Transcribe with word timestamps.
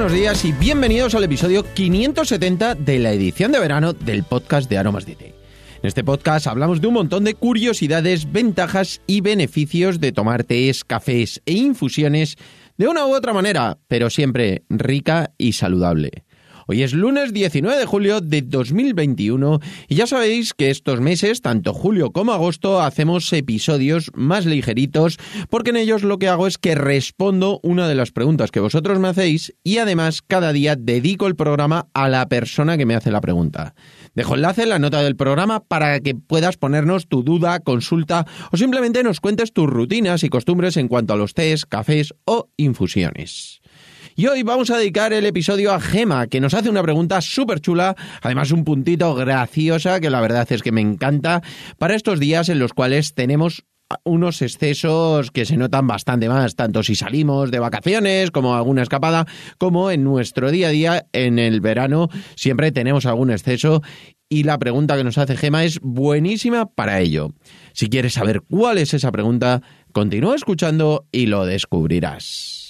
buenos 0.00 0.18
días 0.18 0.46
y 0.46 0.52
bienvenidos 0.52 1.14
al 1.14 1.24
episodio 1.24 1.62
570 1.74 2.74
de 2.74 2.98
la 2.98 3.12
edición 3.12 3.52
de 3.52 3.58
verano 3.58 3.92
del 3.92 4.24
podcast 4.24 4.66
de 4.70 4.78
Aromas 4.78 5.04
de 5.04 5.14
Té. 5.14 5.34
En 5.82 5.88
este 5.88 6.02
podcast 6.02 6.46
hablamos 6.46 6.80
de 6.80 6.86
un 6.86 6.94
montón 6.94 7.22
de 7.22 7.34
curiosidades, 7.34 8.32
ventajas 8.32 9.02
y 9.06 9.20
beneficios 9.20 10.00
de 10.00 10.12
tomar 10.12 10.44
tés, 10.44 10.84
cafés 10.84 11.42
e 11.44 11.52
infusiones 11.52 12.38
de 12.78 12.88
una 12.88 13.04
u 13.04 13.14
otra 13.14 13.34
manera, 13.34 13.76
pero 13.88 14.08
siempre 14.08 14.62
rica 14.70 15.32
y 15.36 15.52
saludable. 15.52 16.24
Hoy 16.72 16.84
es 16.84 16.92
lunes 16.92 17.32
19 17.32 17.80
de 17.80 17.84
julio 17.84 18.20
de 18.20 18.42
2021 18.42 19.58
y 19.88 19.96
ya 19.96 20.06
sabéis 20.06 20.54
que 20.54 20.70
estos 20.70 21.00
meses, 21.00 21.42
tanto 21.42 21.74
julio 21.74 22.12
como 22.12 22.32
agosto, 22.32 22.80
hacemos 22.80 23.32
episodios 23.32 24.12
más 24.14 24.46
ligeritos 24.46 25.18
porque 25.48 25.70
en 25.70 25.78
ellos 25.78 26.04
lo 26.04 26.20
que 26.20 26.28
hago 26.28 26.46
es 26.46 26.58
que 26.58 26.76
respondo 26.76 27.58
una 27.64 27.88
de 27.88 27.96
las 27.96 28.12
preguntas 28.12 28.52
que 28.52 28.60
vosotros 28.60 29.00
me 29.00 29.08
hacéis 29.08 29.52
y 29.64 29.78
además 29.78 30.22
cada 30.22 30.52
día 30.52 30.76
dedico 30.76 31.26
el 31.26 31.34
programa 31.34 31.88
a 31.92 32.08
la 32.08 32.28
persona 32.28 32.78
que 32.78 32.86
me 32.86 32.94
hace 32.94 33.10
la 33.10 33.20
pregunta. 33.20 33.74
Dejo 34.14 34.36
enlace 34.36 34.62
en 34.62 34.68
la 34.68 34.78
nota 34.78 35.02
del 35.02 35.16
programa 35.16 35.64
para 35.64 35.98
que 35.98 36.14
puedas 36.14 36.56
ponernos 36.56 37.08
tu 37.08 37.24
duda, 37.24 37.58
consulta 37.58 38.28
o 38.52 38.56
simplemente 38.56 39.02
nos 39.02 39.18
cuentes 39.18 39.52
tus 39.52 39.68
rutinas 39.68 40.22
y 40.22 40.28
costumbres 40.28 40.76
en 40.76 40.86
cuanto 40.86 41.14
a 41.14 41.16
los 41.16 41.34
tés, 41.34 41.66
cafés 41.66 42.14
o 42.26 42.48
infusiones. 42.56 43.59
Y 44.16 44.26
hoy 44.26 44.42
vamos 44.42 44.70
a 44.70 44.78
dedicar 44.78 45.12
el 45.12 45.24
episodio 45.24 45.72
a 45.72 45.80
Gema, 45.80 46.26
que 46.26 46.40
nos 46.40 46.54
hace 46.54 46.68
una 46.68 46.82
pregunta 46.82 47.20
súper 47.20 47.60
chula, 47.60 47.94
además 48.22 48.50
un 48.50 48.64
puntito 48.64 49.14
graciosa, 49.14 50.00
que 50.00 50.10
la 50.10 50.20
verdad 50.20 50.50
es 50.50 50.62
que 50.62 50.72
me 50.72 50.80
encanta, 50.80 51.42
para 51.78 51.94
estos 51.94 52.18
días 52.18 52.48
en 52.48 52.58
los 52.58 52.72
cuales 52.72 53.14
tenemos 53.14 53.64
unos 54.04 54.42
excesos 54.42 55.30
que 55.30 55.44
se 55.44 55.56
notan 55.56 55.86
bastante 55.86 56.28
más, 56.28 56.54
tanto 56.54 56.82
si 56.82 56.94
salimos 56.94 57.50
de 57.50 57.58
vacaciones 57.58 58.30
como 58.30 58.54
alguna 58.54 58.82
escapada, 58.82 59.26
como 59.58 59.90
en 59.90 60.04
nuestro 60.04 60.50
día 60.50 60.68
a 60.68 60.70
día 60.70 61.06
en 61.12 61.38
el 61.38 61.60
verano 61.60 62.08
siempre 62.36 62.72
tenemos 62.72 63.06
algún 63.06 63.30
exceso 63.30 63.82
y 64.28 64.44
la 64.44 64.58
pregunta 64.58 64.96
que 64.96 65.04
nos 65.04 65.18
hace 65.18 65.36
Gema 65.36 65.64
es 65.64 65.80
buenísima 65.80 66.66
para 66.66 67.00
ello. 67.00 67.32
Si 67.72 67.88
quieres 67.88 68.14
saber 68.14 68.42
cuál 68.42 68.78
es 68.78 68.94
esa 68.94 69.10
pregunta, 69.10 69.60
continúa 69.92 70.36
escuchando 70.36 71.06
y 71.10 71.26
lo 71.26 71.46
descubrirás. 71.46 72.69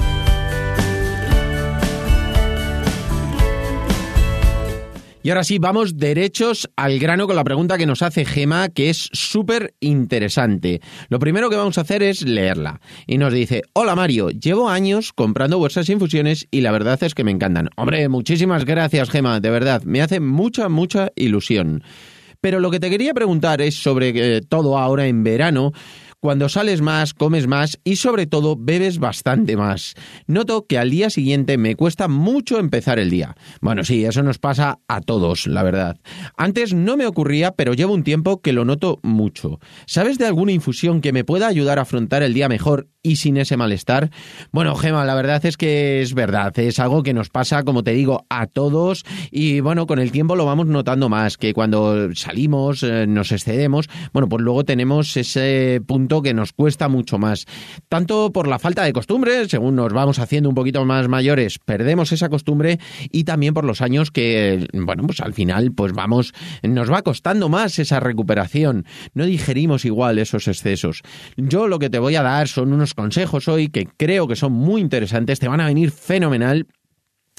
Y 5.23 5.29
ahora 5.29 5.43
sí, 5.43 5.59
vamos 5.59 5.97
derechos 5.97 6.67
al 6.75 6.97
grano 6.97 7.27
con 7.27 7.35
la 7.35 7.43
pregunta 7.43 7.77
que 7.77 7.85
nos 7.85 8.01
hace 8.01 8.25
Gema, 8.25 8.69
que 8.69 8.89
es 8.89 9.07
súper 9.13 9.75
interesante. 9.79 10.81
Lo 11.09 11.19
primero 11.19 11.47
que 11.51 11.55
vamos 11.55 11.77
a 11.77 11.81
hacer 11.81 12.01
es 12.01 12.23
leerla. 12.23 12.81
Y 13.05 13.19
nos 13.19 13.31
dice, 13.31 13.61
hola 13.73 13.95
Mario, 13.95 14.31
llevo 14.31 14.67
años 14.67 15.13
comprando 15.13 15.59
vuestras 15.59 15.89
infusiones 15.89 16.47
y 16.49 16.61
la 16.61 16.71
verdad 16.71 17.01
es 17.03 17.13
que 17.13 17.23
me 17.23 17.29
encantan. 17.29 17.69
Hombre, 17.75 18.09
muchísimas 18.09 18.65
gracias 18.65 19.11
Gema, 19.11 19.39
de 19.39 19.51
verdad, 19.51 19.83
me 19.83 20.01
hace 20.01 20.19
mucha, 20.19 20.69
mucha 20.69 21.11
ilusión. 21.15 21.83
Pero 22.39 22.59
lo 22.59 22.71
que 22.71 22.79
te 22.79 22.89
quería 22.89 23.13
preguntar 23.13 23.61
es 23.61 23.75
sobre 23.75 24.37
eh, 24.37 24.41
todo 24.41 24.79
ahora 24.79 25.05
en 25.05 25.23
verano 25.23 25.71
cuando 26.21 26.49
sales 26.49 26.81
más, 26.81 27.15
comes 27.15 27.47
más 27.47 27.79
y 27.83 27.95
sobre 27.95 28.27
todo 28.27 28.55
bebes 28.55 28.99
bastante 28.99 29.57
más. 29.57 29.95
Noto 30.27 30.67
que 30.67 30.77
al 30.77 30.91
día 30.91 31.09
siguiente 31.09 31.57
me 31.57 31.75
cuesta 31.75 32.07
mucho 32.07 32.59
empezar 32.59 32.99
el 32.99 33.09
día. 33.09 33.35
Bueno, 33.59 33.83
sí, 33.83 34.05
eso 34.05 34.21
nos 34.21 34.37
pasa 34.37 34.79
a 34.87 35.01
todos, 35.01 35.47
la 35.47 35.63
verdad. 35.63 35.97
Antes 36.37 36.75
no 36.75 36.95
me 36.95 37.07
ocurría, 37.07 37.53
pero 37.53 37.73
llevo 37.73 37.95
un 37.95 38.03
tiempo 38.03 38.39
que 38.39 38.53
lo 38.53 38.65
noto 38.65 38.99
mucho. 39.01 39.59
¿Sabes 39.87 40.19
de 40.19 40.27
alguna 40.27 40.51
infusión 40.51 41.01
que 41.01 41.11
me 41.11 41.23
pueda 41.23 41.47
ayudar 41.47 41.79
a 41.79 41.83
afrontar 41.83 42.21
el 42.21 42.35
día 42.35 42.47
mejor 42.47 42.87
y 43.01 43.15
sin 43.15 43.37
ese 43.37 43.57
malestar? 43.57 44.11
Bueno, 44.51 44.75
Gema, 44.75 45.03
la 45.05 45.15
verdad 45.15 45.43
es 45.43 45.57
que 45.57 46.03
es 46.03 46.13
verdad, 46.13 46.57
es 46.59 46.77
algo 46.77 47.01
que 47.01 47.15
nos 47.15 47.29
pasa, 47.29 47.63
como 47.63 47.83
te 47.83 47.93
digo, 47.93 48.27
a 48.29 48.45
todos 48.45 49.05
y 49.31 49.59
bueno, 49.61 49.87
con 49.87 49.97
el 49.97 50.11
tiempo 50.11 50.35
lo 50.35 50.45
vamos 50.45 50.67
notando 50.67 51.09
más, 51.09 51.37
que 51.37 51.55
cuando 51.55 52.13
salimos, 52.13 52.83
eh, 52.83 53.07
nos 53.07 53.31
excedemos, 53.31 53.89
bueno, 54.13 54.29
pues 54.29 54.43
luego 54.43 54.63
tenemos 54.63 55.17
ese 55.17 55.81
punto 55.87 56.10
que 56.19 56.33
nos 56.33 56.51
cuesta 56.51 56.89
mucho 56.89 57.17
más. 57.17 57.45
Tanto 57.87 58.33
por 58.33 58.47
la 58.47 58.59
falta 58.59 58.83
de 58.83 58.91
costumbre, 58.91 59.47
según 59.47 59.75
nos 59.75 59.93
vamos 59.93 60.19
haciendo 60.19 60.49
un 60.49 60.55
poquito 60.55 60.83
más 60.83 61.07
mayores, 61.07 61.59
perdemos 61.63 62.11
esa 62.11 62.27
costumbre 62.27 62.79
y 63.11 63.23
también 63.23 63.53
por 63.53 63.63
los 63.63 63.81
años 63.81 64.11
que, 64.11 64.67
bueno, 64.73 65.03
pues 65.05 65.21
al 65.21 65.33
final 65.33 65.71
pues 65.71 65.93
vamos, 65.93 66.33
nos 66.63 66.91
va 66.91 67.01
costando 67.03 67.47
más 67.47 67.79
esa 67.79 67.99
recuperación. 67.99 68.85
No 69.13 69.25
digerimos 69.25 69.85
igual 69.85 70.19
esos 70.19 70.47
excesos. 70.47 71.01
Yo 71.37 71.67
lo 71.67 71.79
que 71.79 71.89
te 71.89 71.99
voy 71.99 72.15
a 72.15 72.23
dar 72.23 72.47
son 72.47 72.73
unos 72.73 72.93
consejos 72.93 73.47
hoy 73.47 73.69
que 73.69 73.87
creo 73.97 74.27
que 74.27 74.35
son 74.35 74.51
muy 74.53 74.81
interesantes, 74.81 75.39
te 75.39 75.47
van 75.47 75.61
a 75.61 75.67
venir 75.67 75.91
fenomenal 75.91 76.67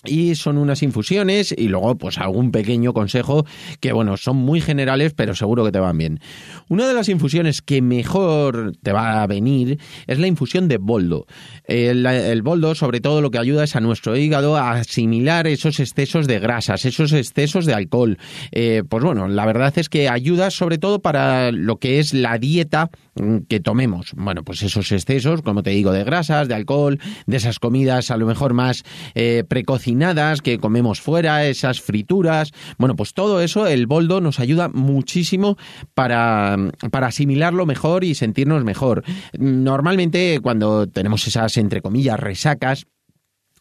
y 0.05 0.35
son 0.35 0.59
unas 0.59 0.83
infusiones 0.83 1.55
y 1.57 1.69
luego 1.69 1.97
pues 1.97 2.19
algún 2.19 2.51
pequeño 2.51 2.93
consejo 2.93 3.47
que 3.81 3.93
bueno 3.93 4.17
son 4.17 4.37
muy 4.37 4.61
generales 4.61 5.13
pero 5.15 5.35
seguro 5.35 5.65
que 5.65 5.73
te 5.73 5.79
van 5.79 5.97
bien. 5.97 6.21
Una 6.69 6.89
de 6.89 6.95
las 6.95 7.09
infusiones 7.09 7.63
que 7.63 7.83
mejor 7.83 8.73
te 8.83 8.93
va 8.93 9.23
a 9.23 9.27
venir 9.27 9.79
es 10.07 10.19
la 10.19 10.27
infusión 10.27 10.69
de 10.69 10.79
boldo. 10.79 11.27
El, 11.65 12.43
boldo 12.43 12.75
sobre 12.75 13.01
todo 13.01 13.21
lo 13.21 13.31
que 13.31 13.39
ayuda 13.39 13.65
es 13.65 13.77
a 13.77 13.81
nuestro 13.81 14.17
hígado 14.17 14.57
a 14.57 14.73
asimilar 14.73 15.47
esos 15.47 15.79
excesos 15.79 16.27
de 16.27 16.39
grasas 16.41 16.85
esos 16.85 17.13
excesos 17.13 17.67
de 17.67 17.75
alcohol. 17.75 18.19
Eh, 18.51 18.83
pues 18.89 19.05
bueno 19.05 19.29
la 19.29 19.47
verdad 19.47 19.73
es 19.77 19.89
que 19.89 20.09
ayuda 20.09 20.51
sobre 20.51 20.79
todo 20.79 21.01
para 21.01 21.53
lo 21.53 21.77
que 21.77 22.01
es 22.01 22.13
la 22.13 22.39
dieta 22.39 22.91
mm, 23.15 23.39
que 23.49 23.61
tomemos. 23.61 24.13
Bueno 24.17 24.43
pues 24.43 24.63
esos 24.63 24.91
excesos 24.91 25.43
como 25.43 25.63
te 25.63 25.71
digo 25.71 25.93
de 25.93 26.03
grasas 26.03 26.49
de 26.49 26.55
alcohol 26.55 26.99
de 27.27 27.37
esas 27.37 27.61
comidas 27.61 28.11
a 28.11 28.17
lo 28.17 28.27
mejor 28.27 28.53
más 28.53 28.83
eh, 29.15 29.45
que 30.43 30.59
comemos 30.59 31.01
fuera, 31.01 31.45
esas 31.47 31.81
frituras. 31.81 32.53
Bueno, 32.79 32.97
pues 32.97 33.15
todo 33.15 33.41
eso, 33.41 33.67
el 33.67 33.87
boldo 33.87 34.21
nos 34.21 34.41
ayuda 34.41 34.69
muchísimo 34.69 35.57
para, 35.95 36.57
para 36.91 37.09
asimilarlo 37.09 37.67
mejor 37.67 38.05
y 38.05 38.15
sentirnos 38.15 38.65
mejor. 38.65 39.05
Normalmente 39.39 40.41
cuando 40.43 40.87
tenemos 40.87 41.27
esas, 41.27 41.57
entre 41.57 41.83
comillas, 41.83 42.19
resacas, 42.19 42.87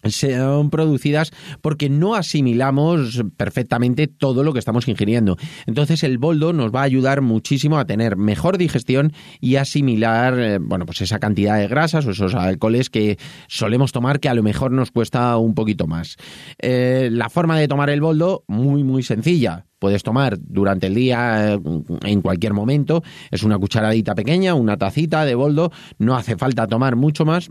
son 0.10 0.70
producidas 0.70 1.32
porque 1.62 1.90
no 1.90 2.16
asimilamos 2.16 3.24
perfectamente 3.38 4.08
todo 4.08 4.44
lo 4.44 4.54
que 4.54 4.60
estamos 4.60 4.88
ingiriendo. 4.88 5.38
Entonces 5.66 6.04
el 6.04 6.18
boldo 6.18 6.54
nos 6.54 6.74
va 6.74 6.82
a 6.82 6.84
ayudar 6.84 7.22
muchísimo 7.22 7.78
a 7.78 7.86
tener 7.86 8.18
mejor 8.18 8.58
digestión 8.58 9.14
y 9.40 9.56
asimilar, 9.56 10.40
eh, 10.40 10.60
bueno, 10.60 10.86
pues 10.86 11.02
esa 11.02 11.20
cantidad 11.20 11.58
de 11.58 11.68
grasas 11.68 12.06
o 12.06 12.12
esos 12.12 12.36
alcoholes 12.36 12.90
que 12.90 13.18
solemos 13.48 13.92
tomar 13.92 14.20
que 14.20 14.30
a 14.30 14.34
lo 14.34 14.44
mejor 14.44 14.72
nos 14.72 14.92
cuesta 14.92 15.38
un 15.38 15.54
poquito 15.54 15.88
más. 15.88 16.18
Eh, 16.60 17.10
la 17.12 17.30
forma 17.30 17.58
de 17.60 17.68
tomar 17.68 17.90
el 17.90 18.02
boldo, 18.02 18.44
muy, 18.48 18.84
muy 18.84 19.04
sencilla 19.04 19.66
puedes 19.82 20.04
tomar 20.04 20.38
durante 20.40 20.86
el 20.86 20.94
día 20.94 21.56
eh, 21.56 21.60
en 22.04 22.22
cualquier 22.22 22.54
momento. 22.54 23.02
Es 23.32 23.42
una 23.42 23.58
cucharadita 23.58 24.14
pequeña, 24.14 24.54
una 24.54 24.78
tacita 24.78 25.26
de 25.26 25.34
boldo, 25.34 25.72
no 25.98 26.16
hace 26.16 26.38
falta 26.38 26.68
tomar 26.68 26.96
mucho 26.96 27.26
más 27.26 27.50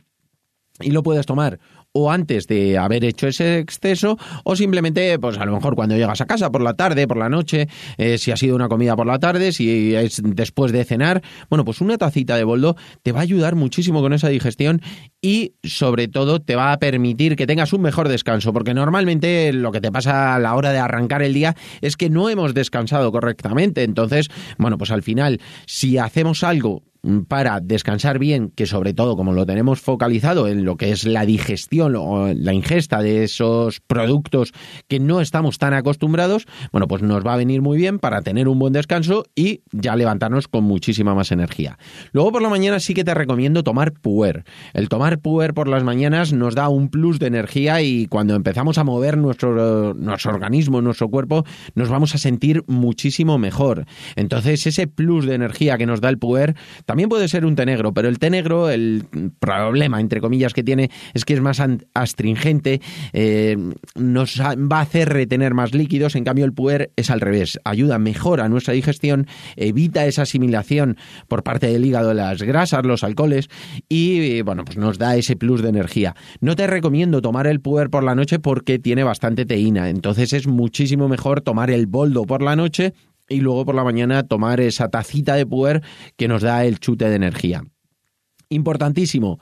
y 0.81 0.93
lo 0.93 1.03
puedes 1.03 1.27
tomar 1.27 1.59
o 1.93 2.11
antes 2.11 2.47
de 2.47 2.79
haber 2.79 3.05
hecho 3.05 3.27
ese 3.27 3.59
exceso 3.59 4.17
o 4.45 4.57
simplemente 4.57 5.19
pues 5.19 5.39
a 5.39 5.45
lo 5.45 5.53
mejor 5.53 5.75
cuando 5.75 5.97
llegas 5.97 6.21
a 6.21 6.27
casa 6.27 6.51
por 6.51 6.63
la 6.63 6.75
tarde, 6.75 7.09
por 7.09 7.17
la 7.17 7.29
noche, 7.29 7.69
eh, 7.99 8.19
si 8.19 8.31
ha 8.31 8.37
sido 8.37 8.55
una 8.55 8.69
comida 8.69 8.97
por 8.97 9.07
la 9.07 9.19
tarde, 9.19 9.53
si 9.53 9.95
es 9.95 10.21
después 10.25 10.73
de 10.73 10.85
cenar, 10.85 11.23
bueno 11.49 11.65
pues 11.65 11.81
una 11.81 11.99
tacita 11.99 12.37
de 12.37 12.45
boldo 12.45 12.77
te 13.03 13.13
va 13.13 13.21
a 13.21 13.23
ayudar 13.23 13.57
muchísimo 13.57 14.01
con 14.01 14.13
esa 14.13 14.29
digestión 14.29 14.81
y 15.21 15.55
sobre 15.63 16.09
todo 16.09 16.41
te 16.41 16.57
va 16.57 16.73
a 16.73 16.79
permitir 16.79 17.37
que 17.37 17.47
tengas 17.47 17.73
un 17.73 17.83
mejor 17.83 18.09
descanso 18.09 18.53
porque 18.53 18.75
normalmente 18.75 19.53
lo 19.53 19.73
que 19.73 19.81
te 19.81 19.91
pasa 19.91 20.35
a 20.35 20.39
la 20.39 20.55
hora 20.55 20.73
de 20.73 20.79
arrancar 20.79 21.23
el 21.23 21.35
día 21.35 21.57
es 21.81 21.97
que 21.97 22.11
no 22.11 22.29
hemos 22.29 22.55
descansado 22.55 23.11
correctamente. 23.13 23.83
Entonces 23.83 24.29
bueno 24.59 24.79
pues 24.79 24.91
al 24.91 25.03
final 25.03 25.41
si 25.67 25.99
hacemos 25.99 26.45
algo 26.45 26.83
para 27.29 27.61
descansar 27.61 28.19
bien, 28.19 28.51
que 28.55 28.67
sobre 28.67 28.95
todo 28.95 29.17
como 29.17 29.33
lo 29.33 29.47
tenemos 29.47 29.81
focalizado 29.81 30.49
en 30.49 30.65
lo 30.65 30.77
que 30.77 30.91
es 30.91 31.05
la 31.05 31.25
digestión 31.25 31.97
o 31.97 32.33
la 32.35 32.53
ingesta 32.53 33.01
de 33.01 33.25
esos 33.25 33.81
productos 33.81 34.53
que 34.89 35.01
no 35.01 35.21
estamos 35.21 35.59
tan 35.59 35.75
acostumbrados, 35.75 36.47
bueno, 36.73 36.89
pues 36.89 37.03
nos 37.03 37.27
va 37.27 37.35
a 37.35 37.39
venir 37.39 37.63
muy 37.63 37.79
bien 37.79 37.99
para 37.99 38.23
tener 38.23 38.49
un 38.49 38.59
buen 38.59 38.73
descanso 38.73 39.25
y 39.35 39.63
ya 39.73 39.97
levantarnos 39.97 40.49
con 40.49 40.65
muchísima 40.65 41.15
más 41.15 41.33
energía. 41.33 41.79
Luego 42.13 42.33
por 42.33 42.43
la 42.43 42.49
mañana 42.49 42.81
sí 42.81 42.95
que 42.95 43.05
te 43.05 43.15
recomiendo 43.15 43.63
tomar 43.63 43.93
puer. 43.93 44.45
El 44.75 44.89
tomar 44.89 45.21
puer 45.21 45.55
por 45.55 45.69
las 45.69 45.85
mañanas 45.85 46.33
nos 46.33 46.55
da 46.55 46.69
un 46.69 46.89
plus 46.89 47.19
de 47.19 47.27
energía 47.27 47.81
y 47.83 48.07
cuando 48.07 48.35
empezamos 48.35 48.79
a 48.79 48.85
mover 48.85 49.17
nuestro, 49.17 49.95
nuestro 49.95 50.33
organismo, 50.33 50.83
nuestro 50.83 51.09
cuerpo, 51.09 51.45
nos 51.75 51.89
vamos 51.89 52.15
a 52.15 52.19
sentir 52.19 52.63
muchísimo 52.67 53.39
mejor. 53.39 53.87
Entonces 54.17 54.67
ese 54.67 54.87
plus 54.87 55.27
de 55.27 55.35
energía 55.35 55.79
que 55.79 55.87
nos 55.87 56.01
da 56.01 56.09
el 56.09 56.19
puer 56.19 56.57
también 56.91 57.09
puede 57.09 57.29
ser 57.29 57.47
un 57.47 57.55
té 57.55 57.65
negro, 57.67 57.95
pero 57.95 58.09
el 58.09 58.19
té 58.19 58.31
negro, 58.31 58.69
el 58.69 59.05
problema, 59.39 60.01
entre 60.01 60.21
comillas, 60.21 60.53
que 60.53 60.65
tiene 60.65 60.91
es 61.15 61.25
que 61.25 61.35
es 61.35 61.41
más 61.41 61.63
astringente, 61.95 62.81
eh, 63.13 63.57
nos 63.95 64.41
va 64.41 64.79
a 64.79 64.81
hacer 64.81 65.09
retener 65.09 65.55
más 65.55 65.73
líquidos, 65.73 66.17
en 66.17 66.25
cambio 66.25 66.45
el 66.45 66.53
puer 66.53 66.91
es 66.97 67.11
al 67.11 67.21
revés, 67.21 67.61
ayuda, 67.63 68.01
mejora 68.01 68.49
nuestra 68.49 68.75
digestión, 68.75 69.29
evita 69.55 70.05
esa 70.05 70.23
asimilación 70.23 70.97
por 71.29 71.45
parte 71.45 71.69
del 71.69 71.85
hígado 71.85 72.09
de 72.09 72.17
las 72.17 72.43
grasas, 72.43 72.85
los 72.85 73.05
alcoholes 73.05 73.51
y, 73.89 74.43
bueno, 74.43 74.65
pues 74.65 74.77
nos 74.77 74.99
da 74.99 75.15
ese 75.15 75.37
plus 75.37 75.63
de 75.63 75.69
energía. 75.69 76.17
No 76.41 76.57
te 76.57 76.67
recomiendo 76.67 77.23
tomar 77.23 77.47
el 77.47 77.61
puer 77.61 77.89
por 77.89 78.03
la 78.03 78.17
noche 78.17 78.41
porque 78.41 78.81
tiene 78.81 79.05
bastante 79.05 79.47
teína, 79.47 79.91
entonces 79.91 80.33
es 80.33 80.49
muchísimo 80.49 81.09
mejor 81.09 81.41
tomar 81.41 81.71
el 81.71 81.87
boldo 81.87 82.25
por 82.25 82.43
la 82.43 82.57
noche 82.57 82.95
y 83.31 83.41
luego 83.41 83.65
por 83.65 83.75
la 83.75 83.85
mañana 83.85 84.25
tomar 84.25 84.61
esa 84.61 84.89
tacita 84.89 85.35
de 85.35 85.47
puer 85.47 85.83
que 86.17 86.29
nos 86.29 86.43
da 86.43 86.65
el 86.67 86.81
chute 86.81 87.09
de 87.09 87.17
energía. 87.17 87.63
Importantísimo 88.51 89.39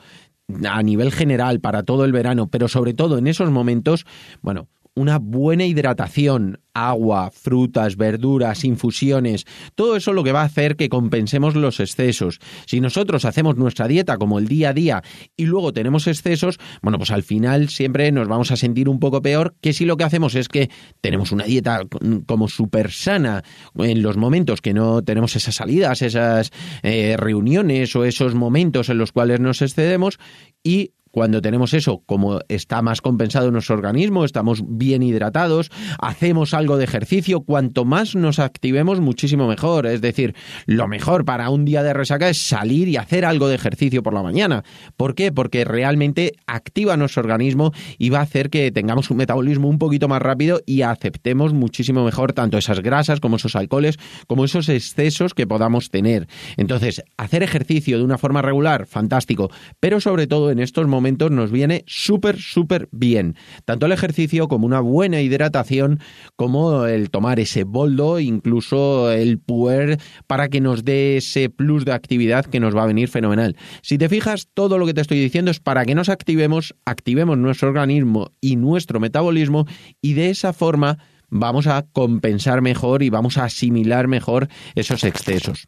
a 0.68 0.82
nivel 0.82 1.10
general 1.10 1.60
para 1.60 1.82
todo 1.82 2.04
el 2.04 2.12
verano, 2.12 2.48
pero 2.48 2.68
sobre 2.68 2.94
todo 2.94 3.18
en 3.18 3.26
esos 3.26 3.50
momentos, 3.50 4.06
bueno, 4.40 4.68
una 4.98 5.18
buena 5.18 5.64
hidratación, 5.64 6.60
agua, 6.74 7.30
frutas, 7.30 7.96
verduras, 7.96 8.64
infusiones, 8.64 9.46
todo 9.74 9.96
eso 9.96 10.12
lo 10.12 10.24
que 10.24 10.32
va 10.32 10.42
a 10.42 10.46
hacer 10.46 10.76
que 10.76 10.88
compensemos 10.88 11.54
los 11.54 11.80
excesos. 11.80 12.40
Si 12.66 12.80
nosotros 12.80 13.24
hacemos 13.24 13.56
nuestra 13.56 13.86
dieta 13.86 14.16
como 14.16 14.38
el 14.38 14.48
día 14.48 14.70
a 14.70 14.72
día 14.72 15.02
y 15.36 15.46
luego 15.46 15.72
tenemos 15.72 16.06
excesos, 16.06 16.58
bueno, 16.82 16.98
pues 16.98 17.10
al 17.10 17.22
final 17.22 17.68
siempre 17.68 18.10
nos 18.10 18.26
vamos 18.26 18.50
a 18.50 18.56
sentir 18.56 18.88
un 18.88 18.98
poco 18.98 19.22
peor 19.22 19.54
que 19.60 19.72
si 19.72 19.84
lo 19.84 19.96
que 19.96 20.04
hacemos 20.04 20.34
es 20.34 20.48
que 20.48 20.68
tenemos 21.00 21.30
una 21.30 21.44
dieta 21.44 21.82
como 22.26 22.48
súper 22.48 22.90
sana 22.90 23.44
en 23.76 24.02
los 24.02 24.16
momentos 24.16 24.60
que 24.60 24.74
no 24.74 25.02
tenemos 25.02 25.36
esas 25.36 25.54
salidas, 25.54 26.02
esas 26.02 26.50
eh, 26.82 27.16
reuniones 27.16 27.94
o 27.94 28.04
esos 28.04 28.34
momentos 28.34 28.88
en 28.88 28.98
los 28.98 29.12
cuales 29.12 29.38
nos 29.38 29.62
excedemos 29.62 30.18
y 30.62 30.92
cuando 31.10 31.40
tenemos 31.42 31.74
eso, 31.74 32.02
como 32.06 32.40
está 32.48 32.82
más 32.82 33.00
compensado 33.00 33.50
nuestro 33.50 33.76
organismo, 33.76 34.24
estamos 34.24 34.62
bien 34.66 35.02
hidratados, 35.02 35.70
hacemos 35.98 36.54
algo 36.54 36.76
de 36.76 36.84
ejercicio, 36.84 37.40
cuanto 37.40 37.84
más 37.84 38.14
nos 38.14 38.38
activemos, 38.38 39.00
muchísimo 39.00 39.48
mejor. 39.48 39.86
Es 39.86 40.00
decir, 40.00 40.34
lo 40.66 40.88
mejor 40.88 41.24
para 41.24 41.50
un 41.50 41.64
día 41.64 41.82
de 41.82 41.92
resaca 41.92 42.28
es 42.28 42.38
salir 42.38 42.88
y 42.88 42.96
hacer 42.96 43.24
algo 43.24 43.48
de 43.48 43.54
ejercicio 43.54 44.02
por 44.02 44.14
la 44.14 44.22
mañana. 44.22 44.64
¿Por 44.96 45.14
qué? 45.14 45.32
Porque 45.32 45.64
realmente 45.64 46.34
activa 46.46 46.96
nuestro 46.96 47.22
organismo 47.22 47.72
y 47.98 48.10
va 48.10 48.18
a 48.18 48.22
hacer 48.22 48.50
que 48.50 48.70
tengamos 48.70 49.10
un 49.10 49.16
metabolismo 49.16 49.68
un 49.68 49.78
poquito 49.78 50.08
más 50.08 50.22
rápido 50.22 50.60
y 50.66 50.82
aceptemos 50.82 51.52
muchísimo 51.52 52.04
mejor 52.04 52.32
tanto 52.32 52.58
esas 52.58 52.80
grasas 52.80 53.20
como 53.20 53.36
esos 53.36 53.56
alcoholes, 53.56 53.98
como 54.26 54.44
esos 54.44 54.68
excesos 54.68 55.34
que 55.34 55.46
podamos 55.46 55.90
tener. 55.90 56.28
Entonces, 56.56 57.02
hacer 57.16 57.42
ejercicio 57.42 57.98
de 57.98 58.04
una 58.04 58.18
forma 58.18 58.42
regular, 58.42 58.86
fantástico, 58.86 59.50
pero 59.80 60.00
sobre 60.00 60.26
todo 60.26 60.50
en 60.50 60.58
estos 60.58 60.86
momentos 60.86 60.97
momentos 60.98 61.30
nos 61.30 61.52
viene 61.52 61.84
súper, 61.86 62.40
súper 62.40 62.88
bien. 62.90 63.36
Tanto 63.64 63.86
el 63.86 63.92
ejercicio 63.92 64.48
como 64.48 64.66
una 64.66 64.80
buena 64.80 65.20
hidratación, 65.20 66.00
como 66.34 66.86
el 66.86 67.10
tomar 67.10 67.38
ese 67.38 67.62
boldo, 67.62 68.18
incluso 68.18 69.12
el 69.12 69.38
puer 69.38 70.00
para 70.26 70.48
que 70.48 70.60
nos 70.60 70.84
dé 70.84 71.18
ese 71.18 71.50
plus 71.50 71.84
de 71.84 71.92
actividad 71.92 72.46
que 72.46 72.58
nos 72.58 72.74
va 72.76 72.82
a 72.82 72.86
venir 72.86 73.08
fenomenal. 73.08 73.56
Si 73.80 73.96
te 73.96 74.08
fijas, 74.08 74.48
todo 74.52 74.76
lo 74.76 74.86
que 74.86 74.94
te 74.94 75.02
estoy 75.02 75.20
diciendo 75.20 75.52
es 75.52 75.60
para 75.60 75.84
que 75.84 75.94
nos 75.94 76.08
activemos, 76.08 76.74
activemos 76.84 77.38
nuestro 77.38 77.68
organismo 77.68 78.32
y 78.40 78.56
nuestro 78.56 78.98
metabolismo 78.98 79.66
y 80.02 80.14
de 80.14 80.30
esa 80.30 80.52
forma 80.52 80.98
vamos 81.30 81.68
a 81.68 81.86
compensar 81.92 82.60
mejor 82.60 83.04
y 83.04 83.10
vamos 83.10 83.38
a 83.38 83.44
asimilar 83.44 84.08
mejor 84.08 84.48
esos 84.74 85.04
excesos. 85.04 85.66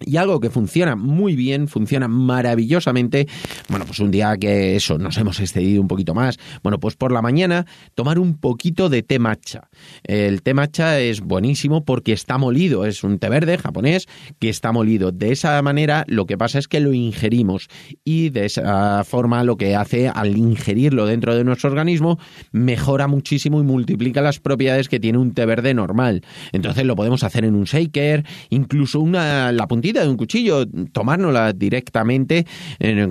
Y 0.00 0.16
algo 0.16 0.40
que 0.40 0.50
funciona 0.50 0.96
muy 0.96 1.36
bien, 1.36 1.68
funciona 1.68 2.08
maravillosamente, 2.08 3.28
bueno, 3.68 3.86
pues 3.86 4.00
un 4.00 4.10
día 4.10 4.36
que 4.36 4.74
eso, 4.74 4.98
nos 4.98 5.16
hemos 5.18 5.38
excedido 5.38 5.80
un 5.80 5.86
poquito 5.86 6.14
más, 6.14 6.38
bueno, 6.64 6.80
pues 6.80 6.96
por 6.96 7.12
la 7.12 7.22
mañana 7.22 7.64
tomar 7.94 8.18
un 8.18 8.36
poquito 8.36 8.88
de 8.88 9.02
té 9.02 9.20
matcha. 9.20 9.68
El 10.02 10.42
té 10.42 10.52
matcha 10.52 10.98
es 10.98 11.20
buenísimo 11.20 11.84
porque 11.84 12.12
está 12.12 12.38
molido, 12.38 12.84
es 12.86 13.04
un 13.04 13.18
té 13.18 13.28
verde 13.28 13.56
japonés 13.56 14.08
que 14.40 14.48
está 14.48 14.72
molido. 14.72 15.12
De 15.12 15.30
esa 15.30 15.62
manera 15.62 16.04
lo 16.08 16.26
que 16.26 16.36
pasa 16.36 16.58
es 16.58 16.66
que 16.66 16.80
lo 16.80 16.92
ingerimos 16.92 17.68
y 18.04 18.30
de 18.30 18.46
esa 18.46 19.04
forma 19.04 19.44
lo 19.44 19.56
que 19.56 19.76
hace 19.76 20.08
al 20.08 20.36
ingerirlo 20.36 21.06
dentro 21.06 21.36
de 21.36 21.44
nuestro 21.44 21.70
organismo 21.70 22.18
mejora 22.50 23.06
muchísimo 23.06 23.60
y 23.60 23.62
multiplica 23.62 24.22
las 24.22 24.40
propiedades 24.40 24.88
que 24.88 24.98
tiene 24.98 25.18
un 25.18 25.34
té 25.34 25.46
verde 25.46 25.72
normal. 25.72 26.22
Entonces 26.50 26.84
lo 26.84 26.96
podemos 26.96 27.22
hacer 27.22 27.44
en 27.44 27.54
un 27.54 27.64
shaker, 27.64 28.24
incluso 28.50 28.98
una, 28.98 29.52
la 29.52 29.68
de 29.92 30.08
un 30.08 30.16
cuchillo, 30.16 30.66
tomárnosla 30.92 31.52
directamente 31.52 32.46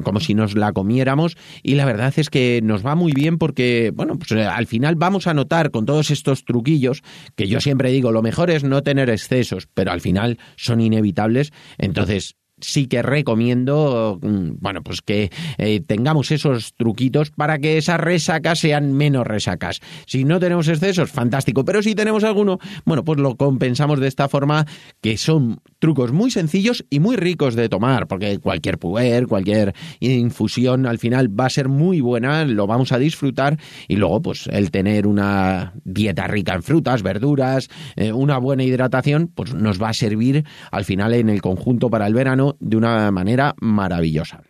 como 0.03 0.19
si 0.19 0.33
nos 0.33 0.55
la 0.55 0.73
comiéramos. 0.73 1.37
Y 1.61 1.75
la 1.75 1.85
verdad 1.85 2.13
es 2.17 2.29
que 2.29 2.61
nos 2.63 2.85
va 2.85 2.95
muy 2.95 3.11
bien 3.13 3.37
porque, 3.37 3.91
bueno, 3.93 4.17
pues 4.17 4.31
eh, 4.31 4.45
al 4.45 4.67
final 4.67 4.95
vamos 4.95 5.27
a 5.27 5.33
notar 5.33 5.71
con 5.71 5.85
todos 5.85 6.11
estos 6.11 6.45
truquillos 6.45 7.01
que 7.35 7.47
yo 7.47 7.59
siempre 7.59 7.91
digo, 7.91 8.11
lo 8.11 8.21
mejor 8.21 8.49
es 8.49 8.63
no 8.63 8.83
tener 8.83 9.09
excesos, 9.09 9.67
pero 9.73 9.91
al 9.91 10.01
final 10.01 10.39
son 10.55 10.81
inevitables, 10.81 11.51
entonces 11.77 12.35
sí 12.63 12.87
que 12.87 13.01
recomiendo, 13.01 14.19
mm, 14.21 14.51
bueno, 14.59 14.81
pues 14.81 15.01
que 15.01 15.31
eh, 15.57 15.81
tengamos 15.85 16.31
esos 16.31 16.73
truquitos 16.73 17.31
para 17.31 17.59
que 17.59 17.77
esas 17.77 17.99
resacas 17.99 18.59
sean 18.59 18.93
menos 18.93 19.25
resacas. 19.25 19.79
Si 20.05 20.23
no 20.23 20.39
tenemos 20.39 20.67
excesos, 20.67 21.11
fantástico, 21.11 21.65
pero 21.65 21.81
si 21.81 21.95
tenemos 21.95 22.23
alguno, 22.23 22.59
bueno, 22.85 23.03
pues 23.03 23.19
lo 23.19 23.35
compensamos 23.35 23.99
de 23.99 24.07
esta 24.07 24.29
forma, 24.29 24.65
que 25.01 25.17
son 25.17 25.61
trucos 25.79 26.11
muy 26.11 26.31
sencillos 26.31 26.85
y 26.89 26.99
muy 26.99 27.17
ricos 27.17 27.55
de 27.55 27.69
tomar, 27.69 28.07
porque 28.07 28.39
cualquier 28.39 28.77
puer, 28.77 29.27
cualquier 29.27 29.73
infusión 29.99 30.85
al 30.85 30.97
final 30.97 31.27
va 31.37 31.45
a 31.47 31.49
ser 31.49 31.67
muy 31.69 32.01
buena, 32.01 32.45
lo 32.45 32.67
vamos 32.67 32.91
a 32.91 32.99
disfrutar 32.99 33.57
y 33.87 33.97
luego 33.97 34.21
pues 34.21 34.47
el 34.47 34.71
tener 34.71 35.07
una 35.07 35.73
dieta 35.83 36.27
rica 36.27 36.53
en 36.53 36.63
frutas, 36.63 37.03
verduras, 37.03 37.69
eh, 37.95 38.13
una 38.13 38.37
buena 38.37 38.63
hidratación, 38.63 39.27
pues 39.27 39.53
nos 39.53 39.81
va 39.81 39.89
a 39.89 39.93
servir 39.93 40.45
al 40.71 40.85
final 40.85 41.13
en 41.13 41.29
el 41.29 41.41
conjunto 41.41 41.89
para 41.89 42.07
el 42.07 42.13
verano 42.13 42.52
de 42.59 42.77
una 42.77 43.11
manera 43.11 43.55
maravillosa. 43.59 44.41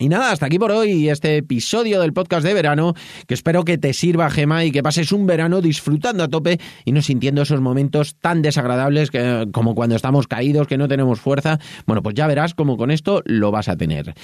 Y 0.00 0.08
nada, 0.08 0.30
hasta 0.30 0.46
aquí 0.46 0.60
por 0.60 0.70
hoy 0.70 1.08
este 1.08 1.38
episodio 1.38 2.00
del 2.00 2.12
podcast 2.12 2.46
de 2.46 2.54
verano, 2.54 2.94
que 3.26 3.34
espero 3.34 3.64
que 3.64 3.78
te 3.78 3.92
sirva, 3.92 4.30
Gema, 4.30 4.64
y 4.64 4.70
que 4.70 4.80
pases 4.80 5.10
un 5.10 5.26
verano 5.26 5.60
disfrutando 5.60 6.22
a 6.22 6.28
tope 6.28 6.60
y 6.84 6.92
no 6.92 7.02
sintiendo 7.02 7.42
esos 7.42 7.60
momentos 7.60 8.14
tan 8.14 8.40
desagradables 8.40 9.10
que, 9.10 9.48
como 9.52 9.74
cuando 9.74 9.96
estamos 9.96 10.28
caídos, 10.28 10.68
que 10.68 10.78
no 10.78 10.86
tenemos 10.86 11.18
fuerza. 11.18 11.58
Bueno, 11.84 12.00
pues 12.00 12.14
ya 12.14 12.28
verás 12.28 12.54
cómo 12.54 12.76
con 12.76 12.92
esto 12.92 13.22
lo 13.24 13.50
vas 13.50 13.68
a 13.68 13.76
tener. 13.76 14.14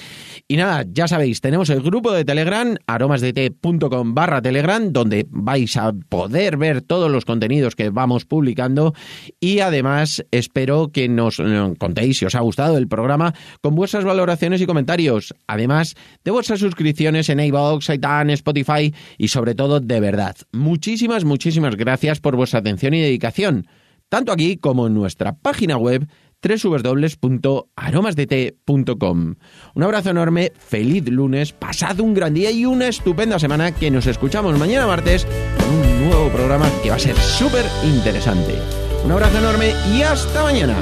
Y 0.47 0.55
nada, 0.55 0.85
ya 0.89 1.09
sabéis, 1.09 1.41
tenemos 1.41 1.69
el 1.69 1.81
grupo 1.81 2.13
de 2.13 2.23
Telegram, 2.23 2.77
aromasdt.com 2.87 4.13
barra 4.13 4.41
Telegram, 4.41 4.93
donde 4.93 5.27
vais 5.29 5.75
a 5.75 5.91
poder 5.91 6.55
ver 6.55 6.83
todos 6.83 7.11
los 7.11 7.25
contenidos 7.25 7.75
que 7.75 7.89
vamos 7.89 8.23
publicando 8.23 8.93
y 9.41 9.59
además 9.59 10.25
espero 10.31 10.89
que 10.93 11.09
nos 11.09 11.39
eh, 11.39 11.73
contéis 11.77 12.19
si 12.19 12.25
os 12.25 12.35
ha 12.35 12.39
gustado 12.39 12.77
el 12.77 12.87
programa 12.87 13.33
con 13.61 13.75
vuestras 13.75 14.05
valoraciones 14.05 14.61
y 14.61 14.65
comentarios. 14.65 15.33
Además 15.65 15.95
de 16.23 16.31
vuestras 16.31 16.59
suscripciones 16.59 17.29
en 17.29 17.39
iVoox, 17.39 17.89
iTunes, 17.89 18.35
Spotify 18.35 18.93
y 19.17 19.29
sobre 19.29 19.55
todo 19.55 19.79
de 19.79 19.99
verdad. 19.99 20.35
Muchísimas, 20.51 21.25
muchísimas 21.25 21.75
gracias 21.75 22.19
por 22.19 22.35
vuestra 22.35 22.59
atención 22.59 22.93
y 22.93 23.01
dedicación, 23.01 23.65
tanto 24.09 24.31
aquí 24.31 24.57
como 24.57 24.85
en 24.87 24.93
nuestra 24.93 25.35
página 25.37 25.77
web 25.77 26.07
www.aromasdt.com. 26.41 29.35
Un 29.73 29.83
abrazo 29.83 30.11
enorme, 30.11 30.51
feliz 30.55 31.09
lunes, 31.09 31.53
pasad 31.53 31.99
un 31.99 32.13
gran 32.13 32.35
día 32.35 32.51
y 32.51 32.65
una 32.65 32.87
estupenda 32.87 33.39
semana 33.39 33.71
que 33.71 33.89
nos 33.89 34.05
escuchamos 34.05 34.59
mañana 34.59 34.85
martes 34.85 35.25
con 35.57 35.69
un 35.69 36.05
nuevo 36.07 36.29
programa 36.29 36.69
que 36.83 36.91
va 36.91 36.97
a 36.97 36.99
ser 36.99 37.15
súper 37.15 37.65
interesante. 37.83 38.53
Un 39.03 39.11
abrazo 39.11 39.39
enorme 39.39 39.73
y 39.95 40.03
hasta 40.03 40.43
mañana. 40.43 40.77